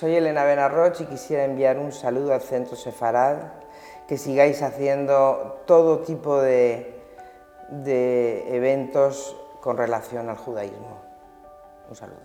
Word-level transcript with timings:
Soy 0.00 0.14
Elena 0.14 0.44
Benarroch 0.44 1.00
y 1.00 1.06
quisiera 1.06 1.42
enviar 1.42 1.76
un 1.76 1.90
saludo 1.90 2.32
al 2.32 2.40
Centro 2.40 2.76
Sefarad, 2.76 3.38
que 4.06 4.16
sigáis 4.16 4.62
haciendo 4.62 5.64
todo 5.66 6.02
tipo 6.02 6.40
de, 6.40 7.02
eventos 8.48 9.36
con 9.60 9.76
relación 9.76 10.28
al 10.28 10.36
judaísmo. 10.36 11.02
Un 11.88 11.96
saludo. 11.96 12.20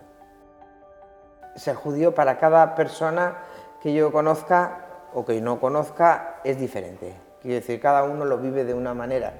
Ser 1.56 1.74
judío 1.74 2.14
para 2.14 2.38
cada 2.38 2.76
persona 2.76 3.38
que 3.82 3.92
yo 3.92 4.12
conozca 4.12 4.86
o 5.12 5.24
que 5.24 5.40
no 5.40 5.58
conozca 5.58 6.36
es 6.44 6.60
diferente. 6.60 7.12
Quiero 7.42 7.56
decir, 7.56 7.80
cada 7.80 8.04
uno 8.04 8.24
lo 8.24 8.38
vive 8.38 8.64
de 8.64 8.74
una 8.74 8.94
manera. 8.94 9.32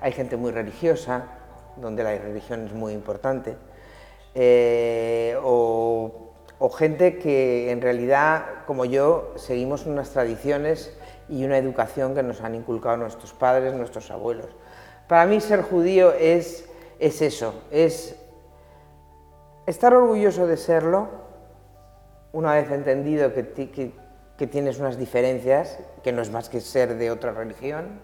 Hay 0.00 0.10
gente 0.10 0.36
muy 0.36 0.50
religiosa, 0.50 1.22
donde 1.76 2.02
la 2.02 2.18
religión 2.18 2.66
es 2.66 2.72
muy 2.72 2.94
importante, 2.94 3.56
eh, 4.34 5.38
o 5.40 6.25
o 6.58 6.70
gente 6.70 7.18
que 7.18 7.70
en 7.70 7.80
realidad, 7.80 8.44
como 8.66 8.84
yo, 8.84 9.32
seguimos 9.36 9.86
unas 9.86 10.10
tradiciones 10.10 10.96
y 11.28 11.44
una 11.44 11.58
educación 11.58 12.14
que 12.14 12.22
nos 12.22 12.40
han 12.40 12.54
inculcado 12.54 12.96
nuestros 12.96 13.32
padres, 13.32 13.74
nuestros 13.74 14.10
abuelos. 14.10 14.48
Para 15.08 15.26
mí 15.26 15.40
ser 15.40 15.62
judío 15.62 16.12
es, 16.12 16.68
es 16.98 17.22
eso, 17.22 17.54
es 17.70 18.16
estar 19.66 19.94
orgulloso 19.94 20.46
de 20.46 20.56
serlo, 20.56 21.08
una 22.32 22.54
vez 22.54 22.70
entendido 22.70 23.32
que, 23.32 23.92
que 24.36 24.46
tienes 24.46 24.78
unas 24.78 24.98
diferencias, 24.98 25.78
que 26.02 26.12
no 26.12 26.22
es 26.22 26.30
más 26.30 26.48
que 26.48 26.60
ser 26.60 26.96
de 26.96 27.10
otra 27.10 27.32
religión, 27.32 28.00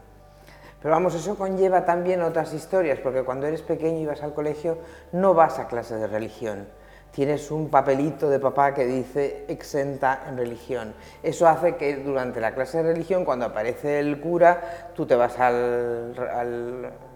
pero 0.83 0.95
vamos, 0.95 1.15
eso 1.15 1.37
conlleva 1.37 1.85
también 1.85 2.23
otras 2.23 2.53
historias, 2.53 2.99
porque 2.99 3.23
cuando 3.23 3.47
eres 3.47 3.63
pequeño 3.63 4.01
y 4.01 4.07
vas 4.07 4.23
al 4.23 4.35
colegio 4.35 4.79
no 5.13 5.33
vas 5.33 5.61
a 5.61 5.69
clase 5.69 5.95
de 5.95 6.09
religión, 6.09 6.67
tienes 7.13 7.51
un 7.51 7.69
papelito 7.69 8.29
de 8.29 8.41
papá 8.41 8.75
que 8.75 8.87
dice 8.87 9.45
exenta 9.49 10.25
en 10.29 10.37
religión. 10.37 10.95
Eso 11.23 11.47
hace 11.47 11.77
que 11.77 11.97
durante 11.97 12.41
la 12.41 12.55
clase 12.55 12.79
de 12.79 12.93
religión, 12.95 13.25
cuando 13.25 13.45
aparece 13.45 14.01
el 14.01 14.19
cura, 14.19 14.91
tú 14.95 15.07
te 15.07 15.15
vas 15.15 15.39
al, 15.39 16.15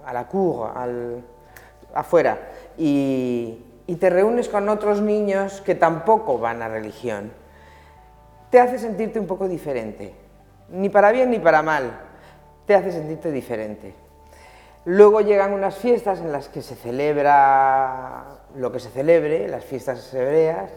a 0.04 0.12
la 0.12 0.28
cour, 0.28 0.70
al, 0.76 1.24
afuera, 1.94 2.38
y, 2.76 3.64
y 3.86 3.96
te 3.96 4.10
reúnes 4.10 4.48
con 4.48 4.68
otros 4.68 5.00
niños 5.00 5.62
que 5.62 5.74
tampoco 5.74 6.38
van 6.38 6.62
a 6.62 6.68
religión. 6.68 7.32
Te 8.50 8.60
hace 8.60 8.78
sentirte 8.78 9.18
un 9.18 9.26
poco 9.26 9.48
diferente, 9.48 10.14
ni 10.68 10.90
para 10.90 11.10
bien 11.10 11.30
ni 11.30 11.38
para 11.38 11.62
mal, 11.62 12.00
te 12.66 12.74
hace 12.74 12.92
sentirte 12.92 13.32
diferente. 13.32 14.05
Luego 14.86 15.20
llegan 15.20 15.52
unas 15.52 15.74
fiestas 15.74 16.20
en 16.20 16.30
las 16.30 16.48
que 16.48 16.62
se 16.62 16.76
celebra 16.76 18.24
lo 18.54 18.70
que 18.70 18.78
se 18.78 18.88
celebre, 18.88 19.48
las 19.48 19.64
fiestas 19.64 20.14
hebreas, 20.14 20.70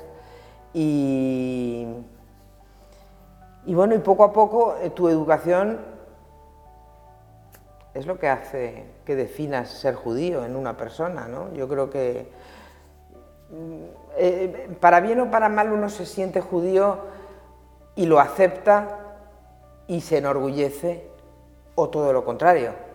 y, 0.73 1.85
bueno, 3.67 3.93
y 3.93 3.99
poco 3.99 4.23
a 4.23 4.33
poco 4.33 4.75
eh, 4.81 4.89
tu 4.89 5.09
educación 5.09 5.79
es 7.93 8.07
lo 8.07 8.17
que 8.17 8.29
hace 8.29 8.85
que 9.05 9.15
definas 9.15 9.69
ser 9.69 9.93
judío 9.93 10.43
en 10.43 10.55
una 10.55 10.75
persona, 10.75 11.27
¿no? 11.27 11.53
Yo 11.53 11.67
creo 11.67 11.91
que 11.91 12.31
mm, 13.51 13.83
eh, 14.17 14.75
para 14.79 15.01
bien 15.01 15.19
o 15.19 15.29
para 15.29 15.49
mal 15.49 15.71
uno 15.71 15.87
se 15.87 16.07
siente 16.07 16.41
judío 16.41 16.97
y 17.95 18.07
lo 18.07 18.19
acepta 18.19 18.97
y 19.85 20.01
se 20.01 20.17
enorgullece, 20.17 21.07
o 21.75 21.89
todo 21.89 22.11
lo 22.11 22.25
contrario 22.25 22.88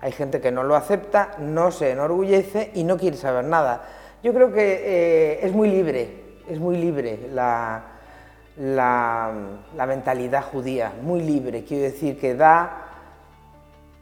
hay 0.00 0.12
gente 0.12 0.40
que 0.40 0.52
no 0.52 0.62
lo 0.62 0.76
acepta, 0.76 1.32
no 1.38 1.70
se 1.70 1.92
enorgullece 1.92 2.70
y 2.74 2.84
no 2.84 2.96
quiere 2.96 3.16
saber 3.16 3.44
nada. 3.44 3.82
Yo 4.22 4.32
creo 4.34 4.52
que 4.52 4.82
eh, 4.84 5.46
es 5.46 5.52
muy 5.52 5.68
libre, 5.68 6.40
es 6.48 6.58
muy 6.58 6.76
libre 6.76 7.28
la, 7.32 7.82
la, 8.56 9.32
mentalidad 9.86 10.44
judía, 10.44 10.92
muy 11.02 11.22
libre. 11.22 11.64
Quiero 11.64 11.84
decir 11.84 12.18
que 12.18 12.34
da, 12.34 12.84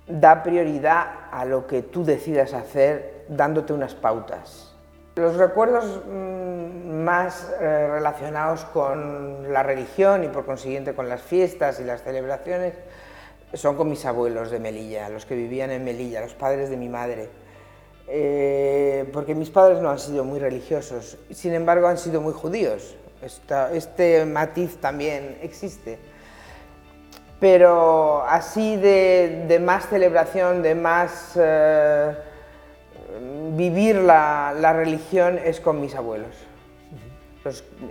da 0.07 0.43
prioridad 0.43 1.07
a 1.31 1.45
lo 1.45 1.67
que 1.67 1.83
tú 1.83 2.05
decidas 2.05 2.55
hacer 2.55 3.27
dándote 3.29 3.73
unas 3.73 3.95
pautas. 3.95 4.75
Los 5.17 5.37
recuerdos 5.37 6.03
mm, 6.07 7.03
más 7.05 7.53
eh, 7.61 7.89
relacionados 7.89 8.65
con 8.67 9.53
la 9.53 9.63
religión 9.63 10.25
y 10.25 10.29
por 10.29 10.45
consiguiente 10.45 10.95
con 10.95 11.09
las 11.09 11.23
fiestas 11.23 11.79
y 11.79 11.85
las 11.85 12.03
celebraciones 12.03 12.75
son 13.55 13.77
con 13.77 13.89
mis 13.89 14.05
abuelos 14.05 14.51
de 14.51 14.59
Melilla, 14.59 15.09
los 15.09 15.27
que 15.27 15.35
vivían 15.35 15.71
en 15.71 15.85
Melilla, 15.85 16.21
los 16.21 16.35
padres 16.35 16.71
de 16.71 16.77
mi 16.77 16.89
madre. 16.89 17.29
Eh, 18.07 19.09
porque 19.13 19.35
mis 19.35 19.51
padres 19.51 19.81
no 19.81 19.91
han 19.91 19.99
sido 19.99 20.25
muy 20.25 20.39
religiosos, 20.39 21.17
sin 21.31 21.55
embargo 21.55 21.89
han 21.89 21.99
sido 21.99 22.21
muy 22.21 22.33
judíos. 22.33 22.97
este 23.73 24.25
matiz 24.27 24.77
también 24.77 25.39
existe. 25.43 25.99
Pero 27.41 28.25
así 28.27 28.77
de, 28.77 29.61
más 29.63 29.89
celebración, 29.89 30.63
de 30.63 30.75
más 30.75 31.33
eh, 31.37 32.15
vivir 33.53 33.97
la, 33.97 34.55
la, 34.59 34.73
religión 34.73 35.39
es 35.39 35.61
con 35.61 35.81
mis 35.81 35.95
abuelos. 35.95 36.35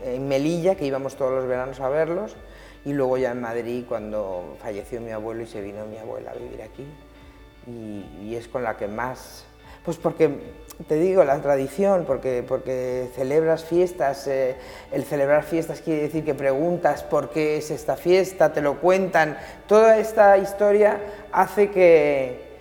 en 0.05 0.27
Melilla, 0.27 0.75
que 0.75 0.85
íbamos 0.85 1.15
todos 1.15 1.31
los 1.31 1.47
veranos 1.47 1.79
a 1.79 1.89
verlos, 1.89 2.35
y 2.85 2.93
luego 2.93 3.17
ya 3.17 3.31
en 3.31 3.41
Madrid 3.41 3.85
cuando 3.87 4.57
falleció 4.61 4.99
mi 4.99 5.11
abuelo 5.11 5.43
y 5.43 5.47
se 5.47 5.61
vino 5.61 5.85
mi 5.85 5.97
abuela 5.97 6.31
a 6.31 6.33
vivir 6.33 6.61
aquí. 6.61 6.85
Y, 7.65 8.35
es 8.35 8.47
con 8.47 8.63
la 8.63 8.75
que 8.75 8.87
más, 8.87 9.45
pues 9.85 9.97
porque 9.97 10.37
te 10.87 10.95
digo 10.95 11.23
la 11.23 11.39
tradición, 11.41 12.03
porque, 12.05 12.43
porque 12.45 13.09
celebras 13.15 13.63
fiestas, 13.63 14.27
eh, 14.27 14.55
el 14.91 15.05
celebrar 15.05 15.43
fiestas 15.43 15.79
quiere 15.79 16.01
decir 16.01 16.25
que 16.25 16.33
preguntas 16.33 17.03
por 17.03 17.29
qué 17.29 17.57
es 17.57 17.71
esta 17.71 17.95
fiesta, 17.95 18.51
te 18.51 18.61
lo 18.61 18.81
cuentan, 18.81 19.37
toda 19.67 19.97
esta 19.97 20.37
historia 20.39 20.99
hace 21.31 21.69
que, 21.69 22.57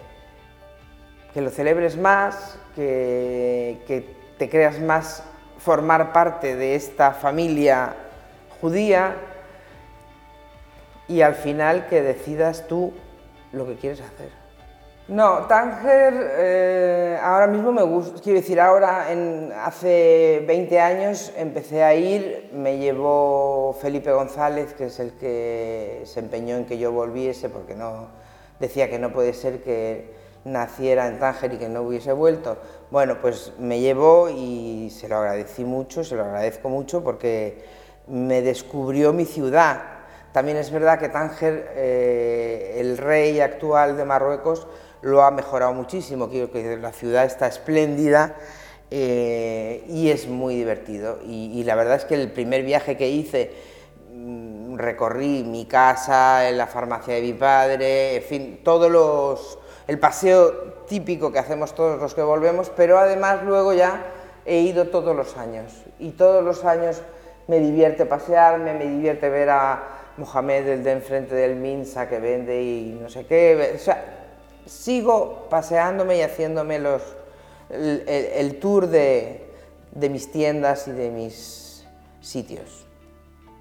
que 1.35 1.41
lo 1.41 1.51
celebres 1.51 1.97
más, 1.97 2.59
que, 2.77 3.81
que 3.87 4.05
te 4.39 4.49
creas 4.49 4.79
más 4.79 5.25
formar 5.59 6.13
parte 6.13 6.55
de 6.55 6.77
esta 6.77 7.13
familia 7.13 7.95
judía 8.61 9.17
y 11.09 11.21
al 11.23 11.35
final 11.35 11.87
que 11.89 12.03
decidas 12.03 12.67
tú 12.69 12.93
lo 13.53 13.67
que 13.67 13.77
quieres 13.77 14.01
hacer. 14.01 14.43
No, 15.09 15.47
Tánger 15.47 16.15
eh, 16.39 17.19
ahora 17.21 17.49
mismo 17.49 17.73
me 17.73 17.83
gusta, 17.83 18.21
quiero 18.23 18.39
decir, 18.39 18.61
ahora 18.61 19.09
hace 19.65 20.45
20 20.47 20.81
años 20.81 21.33
empecé 21.37 21.83
a 21.83 21.95
ir, 21.95 22.51
me 22.55 22.79
llevó 22.79 23.77
Felipe 23.81 24.13
González, 24.13 24.75
que 24.75 24.87
es 24.87 25.01
el 25.01 25.13
que 25.15 26.03
se 26.05 26.21
empeñó 26.21 26.57
en 26.57 26.67
que 26.67 26.79
yo 26.79 26.93
volviese, 26.93 27.49
porque 27.49 27.75
no 27.75 28.07
decía 28.61 28.89
que 28.89 29.01
no 29.01 29.13
puede 29.13 29.35
ser 29.35 29.63
que 29.63 30.15
naciera 30.45 31.09
en 31.09 31.19
Tánger 31.19 31.55
y 31.55 31.59
que 31.59 31.69
no 31.69 31.83
hubiese 31.83 32.13
vuelto. 32.13 32.59
Bueno, 32.91 33.19
pues 33.21 33.53
me 33.59 33.81
llevó 33.81 34.31
y 34.31 34.89
se 34.91 35.09
lo 35.09 35.17
agradecí 35.17 35.65
mucho, 35.65 36.05
se 36.05 36.15
lo 36.15 36.25
agradezco 36.25 36.69
mucho 36.69 37.03
porque 37.03 37.65
me 38.07 38.41
descubrió 38.41 39.13
mi 39.13 39.25
ciudad, 39.25 39.83
también 40.33 40.57
es 40.57 40.71
verdad 40.71 40.99
que 40.99 41.11
Tánger, 41.11 41.73
eh, 41.77 42.77
el 42.79 42.97
rey 42.97 43.41
actual 43.41 43.97
de 43.97 44.05
Marruecos, 44.05 44.67
lo 45.03 45.23
ha 45.23 45.31
mejorado 45.31 45.75
muchísimo, 45.75 46.29
quiero 46.31 46.51
que 46.51 46.77
la 46.77 46.93
ciudad 46.93 47.25
está 47.25 47.47
espléndida 47.49 48.37
eh, 48.91 49.85
y 49.89 50.11
es 50.11 50.29
muy 50.29 50.55
divertido. 50.55 51.19
Y, 51.27 51.63
la 51.65 51.75
verdad 51.75 51.97
es 51.97 52.05
que 52.05 52.15
el 52.15 52.31
primer 52.31 52.63
viaje 52.63 52.97
que 52.97 53.09
hice, 53.09 53.53
mm, 54.13 54.77
recorrí 54.77 55.45
mi 55.45 55.67
casa, 55.67 56.51
la 56.51 56.67
farmacia 56.67 57.15
de 57.15 57.23
mi 57.23 57.35
padre, 57.35 58.17
en 58.17 58.23
fin, 58.23 58.61
todos 58.65 58.91
los, 58.91 59.59
el 59.87 59.99
paseo 59.99 60.53
típico 60.87 61.31
que 61.31 61.41
hacemos 61.41 61.75
todos 61.75 62.01
los 62.01 62.15
que 62.15 62.23
volvemos, 62.23 62.71
pero 62.75 62.99
además 62.99 63.43
luego 63.45 63.75
ya 63.75 64.05
he 64.47 64.61
ido 64.61 64.89
todos 64.89 65.15
los 65.15 65.37
años 65.37 65.73
y 65.99 66.11
todos 66.11 66.43
los 66.43 66.65
años 66.65 67.03
me 67.49 67.59
divierte 67.59 68.07
pasearme, 68.07 68.75
me 68.75 68.87
divierte 68.87 69.29
ver 69.29 69.51
a 69.51 70.02
Mohamed, 70.17 70.69
el 70.69 70.85
de 70.85 70.93
enfrente 70.93 71.35
del 71.35 71.57
Minsa 71.57 72.09
que 72.09 72.19
vende 72.19 72.63
y 72.63 72.99
no 73.01 73.09
sé 73.09 73.27
qué. 73.27 73.73
O 73.75 73.79
sea, 73.79 74.23
sigo 74.67 75.47
paseándome 75.49 76.19
y 76.19 76.23
haciéndome 76.23 76.79
los, 76.79 77.03
el, 77.71 78.59
tour 78.61 78.87
de, 78.89 79.51
mis 79.95 80.31
tiendas 80.31 80.89
y 80.89 80.93
de 80.93 81.11
mis 81.11 81.87
sitios. 82.21 82.87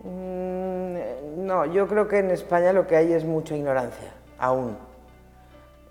Mm, 0.04 1.46
no, 1.46 1.66
yo 1.66 1.88
creo 1.88 2.08
que 2.08 2.20
en 2.20 2.32
España 2.32 2.74
lo 2.74 2.88
que 2.88 2.96
hay 2.96 3.14
es 3.14 3.26
mucha 3.26 3.56
ignorancia, 3.56 4.12
aún. 4.38 4.78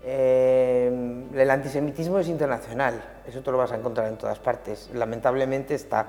Eh, 0.03 1.27
el 1.35 1.49
antisemitismo 1.51 2.19
es 2.19 2.27
internacional, 2.27 3.03
eso 3.27 3.41
te 3.41 3.51
lo 3.51 3.57
vas 3.57 3.71
a 3.71 3.75
encontrar 3.75 4.07
en 4.07 4.17
todas 4.17 4.39
partes, 4.39 4.89
lamentablemente 4.93 5.75
está. 5.75 6.07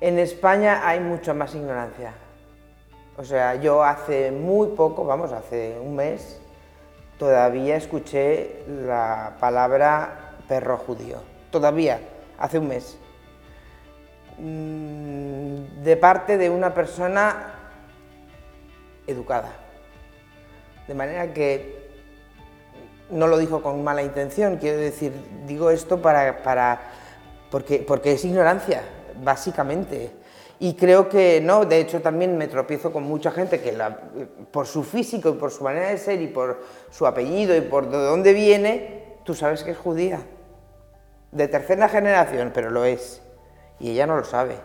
En 0.00 0.18
España 0.18 0.86
hay 0.86 1.00
mucha 1.00 1.32
más 1.32 1.54
ignorancia, 1.54 2.12
o 3.18 3.24
sea, 3.24 3.54
yo 3.56 3.82
hace 3.82 4.30
muy 4.30 4.68
poco, 4.68 5.04
vamos, 5.04 5.32
hace 5.32 5.78
un 5.80 5.96
mes, 5.96 6.38
todavía 7.18 7.76
escuché 7.76 8.64
la 8.68 9.36
palabra 9.40 10.34
perro 10.48 10.76
judío. 10.76 11.18
Todavía, 11.50 12.00
hace 12.38 12.58
un 12.58 12.68
mes. 12.68 12.98
mm, 14.38 15.82
de 15.82 15.96
parte 15.96 16.36
de 16.36 16.50
una 16.50 16.74
persona 16.74 17.54
educada. 19.06 19.50
De 20.86 20.94
manera 20.94 21.32
que 21.32 21.86
no 23.10 23.28
lo 23.28 23.38
dijo 23.38 23.62
con 23.62 23.82
mala 23.82 24.02
intención, 24.02 24.56
quiero 24.58 24.78
decir, 24.78 25.12
digo 25.46 25.70
esto 25.70 26.02
para, 26.02 26.42
para 26.42 26.80
porque, 27.50 27.78
porque 27.86 28.12
es 28.12 28.24
ignorancia, 28.24 28.82
básicamente. 29.22 30.25
Y 30.58 30.74
creo 30.74 31.08
que 31.08 31.40
no, 31.42 31.66
de 31.66 31.80
hecho 31.80 32.00
también 32.00 32.38
me 32.38 32.48
tropiezo 32.48 32.92
con 32.92 33.02
mucha 33.02 33.30
gente 33.30 33.60
que 33.60 33.72
la, 33.72 33.98
por 34.50 34.66
su 34.66 34.84
físico 34.84 35.30
y 35.30 35.32
por 35.32 35.50
su 35.50 35.64
manera 35.64 35.90
de 35.90 35.98
ser 35.98 36.20
y 36.22 36.28
por 36.28 36.62
su 36.90 37.06
apellido 37.06 37.54
y 37.54 37.60
por 37.60 37.90
de 37.90 37.98
dónde 37.98 38.32
viene, 38.32 39.18
tú 39.24 39.34
sabes 39.34 39.62
que 39.62 39.72
es 39.72 39.78
judía. 39.78 40.20
De 41.32 41.48
tercera 41.48 41.88
generación, 41.88 42.52
pero 42.54 42.70
lo 42.70 42.84
es. 42.84 43.20
Y 43.78 43.90
ella 43.90 44.06
no 44.06 44.16
lo 44.16 44.24
sabe. 44.24 44.56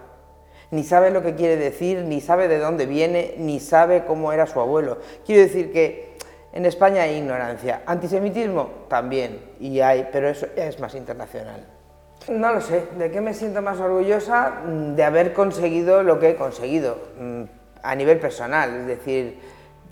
Ni 0.70 0.86
sabe 0.86 1.12
lo 1.12 1.22
que 1.22 1.36
quiere 1.36 1.58
decir, 1.58 2.06
ni 2.06 2.22
sabe 2.22 2.48
de 2.48 2.58
dónde 2.58 2.86
viene, 2.86 3.36
ni 3.38 3.60
sabe 3.60 4.06
cómo 4.06 4.32
era 4.32 4.48
su 4.48 4.62
abuelo. 4.62 5.00
Quiero 5.26 5.42
decir 5.42 5.74
que 5.74 6.16
en 6.54 6.66
España 6.66 7.04
hay 7.04 7.18
ignorancia. 7.18 7.82
Antisemitismo 7.86 8.86
también, 8.88 9.42
y 9.60 9.82
hay, 9.82 10.08
pero 10.14 10.30
eso 10.30 10.48
es 10.56 10.80
más 10.80 10.96
internacional. 10.96 11.81
No 12.30 12.54
lo 12.54 12.62
sé, 12.62 12.86
¿de 13.00 13.10
qué 13.10 13.20
me 13.20 13.34
siento 13.34 13.64
más 13.64 13.80
orgullosa? 13.80 14.62
Mm, 14.64 14.96
de 14.96 15.04
haber 15.04 15.34
conseguido 15.34 16.04
lo 16.04 16.20
que 16.20 16.30
he 16.30 16.36
conseguido 16.36 16.98
mm, 17.20 17.44
a 17.82 17.96
nivel 17.96 18.20
personal, 18.20 18.82
es 18.82 18.86
decir, 18.86 19.40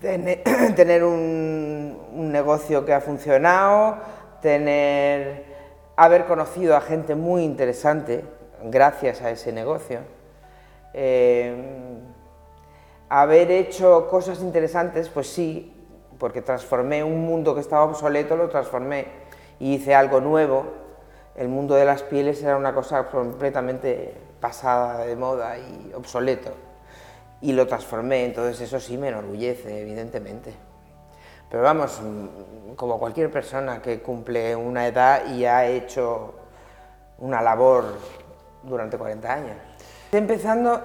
tener 0.00 1.02
un, 1.02 2.30
negocio 2.30 2.84
que 2.84 2.94
ha 2.94 3.00
funcionado, 3.00 3.96
tener, 4.40 5.44
haber 5.96 6.26
conocido 6.26 6.76
a 6.76 6.80
gente 6.80 7.16
muy 7.16 7.42
interesante 7.42 8.24
gracias 8.62 9.22
a 9.22 9.30
ese 9.30 9.52
negocio, 9.52 9.98
eh, 10.94 11.54
haber 13.08 13.50
hecho 13.50 14.06
cosas 14.08 14.40
interesantes, 14.40 15.08
pues 15.08 15.26
sí, 15.26 15.74
porque 16.18 16.42
transformé 16.42 17.02
un 17.02 17.26
mundo 17.26 17.54
que 17.54 17.60
estaba 17.60 17.82
obsoleto, 17.82 18.36
lo 18.36 18.48
transformé 18.48 19.06
y 19.58 19.74
hice 19.74 19.94
algo 19.94 20.20
nuevo 20.20 20.89
el 21.40 21.48
mundo 21.48 21.74
de 21.74 21.86
las 21.86 22.02
pieles 22.02 22.42
era 22.42 22.54
una 22.54 22.74
cosa 22.74 23.04
completamente 23.04 24.12
pasada 24.40 25.06
de 25.06 25.16
moda 25.16 25.56
y 25.56 25.90
obsoleto. 25.94 26.52
Y 27.40 27.52
lo 27.52 27.66
transformé, 27.66 28.26
entonces 28.26 28.60
eso 28.60 28.78
sí 28.78 28.98
me 28.98 29.08
enorgullece, 29.08 29.80
evidentemente. 29.80 30.52
Pero 31.48 31.62
vamos, 31.62 31.98
como 32.76 32.98
cualquier 32.98 33.30
persona 33.30 33.80
que 33.80 34.02
cumple 34.02 34.54
una 34.54 34.86
edad 34.86 35.32
y 35.32 35.46
ha 35.46 35.66
hecho 35.66 36.34
una 37.20 37.40
labor 37.40 37.84
durante 38.62 38.98
40 38.98 39.32
años. 39.32 39.56
empezando, 40.12 40.78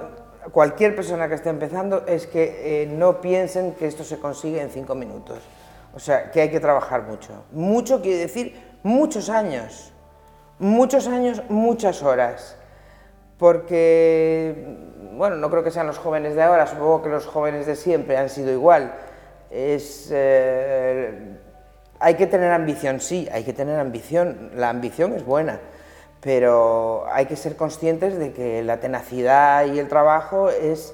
cualquier 0.54 0.96
persona 0.96 1.28
que 1.28 1.36
esté 1.36 1.50
empezando 1.50 2.06
es 2.07 2.28
que 2.28 2.84
eh, 2.84 2.88
no 2.88 3.19
piensen 3.19 3.74
que 3.74 3.88
esto 3.88 4.06
se 4.06 4.19
consigue 4.19 4.62
en 4.62 4.69
cinco 4.69 4.96
minutos. 4.96 5.40
O 5.94 6.00
sea, 6.00 6.31
que 6.31 6.40
hay 6.40 6.50
que 6.50 6.62
trabajar 6.62 7.04
mucho. 7.04 7.44
Mucho 7.52 8.02
quiere 8.02 8.19
decir 8.19 8.78
muchos 8.84 9.30
años 9.30 9.92
muchos 10.60 11.07
años, 11.07 11.44
muchas 11.50 12.04
horas, 12.04 12.57
porque, 13.38 14.78
bueno, 15.13 15.36
no 15.36 15.50
creo 15.50 15.63
que 15.63 15.72
sean 15.72 15.88
los 15.88 15.98
jóvenes 15.98 16.36
de 16.36 16.44
ahora, 16.44 16.68
supongo 16.68 17.04
que 17.04 17.10
los 17.10 17.25
jóvenes 17.25 17.66
de 17.66 17.75
siempre 17.75 18.18
han 18.18 18.30
sido 18.30 18.52
igual. 18.52 18.94
Es, 19.50 20.10
eh, 20.12 21.38
hay 22.00 22.16
que 22.16 22.28
tener 22.28 22.52
ambición, 22.52 23.00
sí, 23.00 23.28
hay 23.31 23.44
que 23.44 23.54
tener 23.54 23.80
ambición, 23.80 24.52
la 24.56 24.69
ambición 24.69 25.13
es 25.13 25.25
buena, 25.25 25.60
pero 26.22 27.06
hay 27.12 27.25
que 27.25 27.36
ser 27.36 27.56
conscientes 27.56 28.18
de 28.18 28.34
que 28.34 28.63
la 28.63 28.80
tenacidad 28.80 29.66
y 29.66 29.80
el 29.80 29.88
trabajo 29.88 30.50
es 30.50 30.94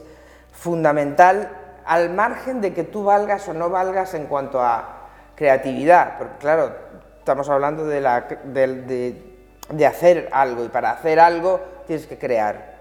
fundamental 0.52 1.50
al 1.86 2.12
margen 2.12 2.62
de 2.62 2.74
que 2.74 2.84
tú 2.84 3.04
valgas 3.04 3.48
o 3.48 3.54
no 3.54 3.69
valgas 3.69 4.13
en 4.13 4.28
cuanto 4.28 4.62
a 4.62 5.10
creatividad, 5.36 6.18
porque 6.18 6.38
claro, 6.38 6.72
estamos 7.18 7.50
hablando 7.50 7.86
de, 7.86 8.02
la, 8.02 8.28
hacer 9.85 10.29
algo 10.31 10.65
y 10.65 10.69
para 10.69 10.91
hacer 10.91 11.19
algo 11.19 11.59
tienes 11.88 12.07
que 12.07 12.18
crear. 12.18 12.75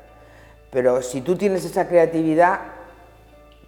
Pero 0.70 1.02
si 1.02 1.20
tú 1.20 1.36
tienes 1.36 1.64
esa 1.64 1.88
creatividad, 1.88 2.60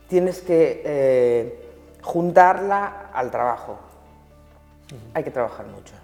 tienes 0.09 0.41
que 0.41 0.83
eh, 0.85 1.69
juntarla 2.03 3.11
al 3.13 3.31
trabajo. 3.31 3.79
Hay 5.15 5.25
que 5.25 5.31
trabajar 5.31 5.67
mucho. 5.67 5.95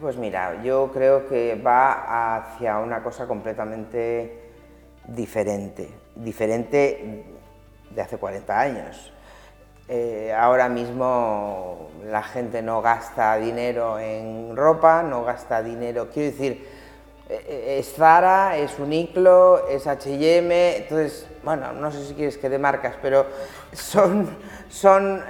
Pues 0.00 0.16
mira, 0.16 0.62
yo 0.62 0.90
creo 0.92 1.28
que 1.28 1.54
va 1.54 2.36
hacia 2.36 2.78
una 2.78 3.02
cosa 3.02 3.26
completamente 3.26 4.50
diferente, 5.06 5.90
diferente 6.14 7.24
de 7.90 8.02
hace 8.02 8.18
40 8.18 8.60
años. 8.60 9.13
Eh, 9.86 10.34
ahora 10.34 10.70
mismo 10.70 11.90
la 12.06 12.22
gente 12.22 12.62
no 12.62 12.80
gasta 12.80 13.36
dinero 13.36 13.98
en 13.98 14.56
ropa, 14.56 15.02
no 15.02 15.24
gasta 15.24 15.62
dinero, 15.62 16.08
quiero 16.12 16.30
decir, 16.30 16.66
eh, 17.28 17.44
eh, 17.46 17.76
es 17.80 17.94
Zara, 17.94 18.56
es 18.56 18.78
Uniqlo, 18.78 19.68
es 19.68 19.86
H&M, 19.86 20.76
entonces, 20.76 21.26
bueno, 21.42 21.72
no 21.72 21.92
sé 21.92 22.06
si 22.06 22.14
quieres 22.14 22.38
que 22.38 22.48
de 22.48 22.58
marcas, 22.58 22.94
pero 23.02 23.26
son, 23.72 24.30
son 24.70 25.22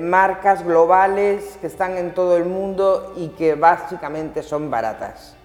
marcas 0.00 0.64
globales 0.64 1.58
que 1.60 1.66
están 1.66 1.98
en 1.98 2.14
todo 2.14 2.38
el 2.38 2.46
mundo 2.46 3.12
y 3.16 3.28
que 3.28 3.54
básicamente 3.54 4.42
son 4.42 4.70
baratas 4.70 5.36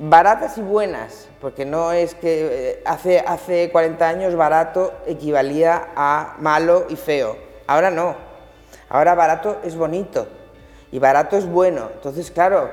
baratas 0.00 0.56
y 0.56 0.62
buenas, 0.62 1.28
porque 1.42 1.66
no 1.66 1.92
es 1.92 2.14
que 2.14 2.70
eh, 2.70 2.82
hace, 2.86 3.20
hace 3.20 3.70
40 3.70 4.08
años 4.08 4.34
barato 4.34 4.94
equivalía 5.06 5.88
a 5.94 6.36
malo 6.38 6.86
y 6.88 6.96
feo, 6.96 7.36
ahora 7.66 7.90
no, 7.90 8.16
ahora 8.88 9.14
barato 9.14 9.58
es 9.62 9.76
bonito 9.76 10.26
y 10.90 10.98
barato 10.98 11.36
es 11.36 11.46
bueno, 11.46 11.90
entonces 11.92 12.30
claro, 12.30 12.70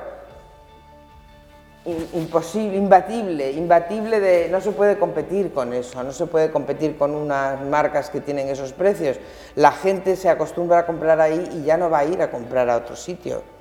imposible, 2.14 2.78
imbatible, 2.78 3.52
imbatible 3.52 4.20
de, 4.20 4.48
no 4.48 4.62
se 4.62 4.72
puede 4.72 4.98
competir 4.98 5.52
con 5.52 5.74
eso, 5.74 6.02
no 6.02 6.12
se 6.12 6.26
puede 6.26 6.50
competir 6.50 6.96
con 6.96 7.14
unas 7.14 7.60
marcas 7.60 8.08
que 8.08 8.22
tienen 8.22 8.48
esos 8.48 8.72
precios, 8.72 9.18
la 9.54 9.72
gente 9.72 10.16
se 10.16 10.30
acostumbra 10.30 10.78
a 10.78 10.86
comprar 10.86 11.20
ahí 11.20 11.46
y 11.52 11.64
ya 11.64 11.76
no 11.76 11.90
va 11.90 11.98
a 11.98 12.04
ir 12.06 12.22
a 12.22 12.30
comprar 12.30 12.70
a 12.70 12.78
otro 12.78 12.96
sitio. 12.96 13.57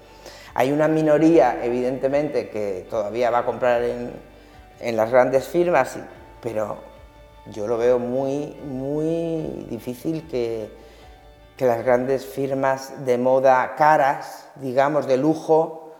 Hay 0.58 0.72
una 0.72 0.88
minoría, 0.88 1.64
evidentemente, 1.64 2.50
que 2.50 2.88
todavía 2.90 3.30
va 3.30 3.38
a 3.38 3.46
comprar 3.46 3.84
en, 3.84 4.98
las 4.98 5.12
grandes 5.12 5.48
firmas, 5.48 6.00
pero 6.42 6.80
yo 7.52 7.68
lo 7.68 7.78
veo 7.78 8.00
muy, 8.00 8.56
muy 8.66 9.68
difícil 9.70 10.28
que, 10.28 10.72
que 11.56 11.68
las 11.68 11.86
grandes 11.86 12.26
firmas 12.26 13.06
de 13.06 13.20
moda 13.20 13.76
caras, 13.76 14.50
digamos, 14.56 15.06
de 15.06 15.18
lujo, 15.18 15.94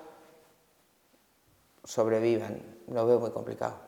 sobrevivan. 1.84 2.60
Lo 2.88 3.06
veo 3.06 3.20
muy 3.20 3.30
complicado. 3.30 3.87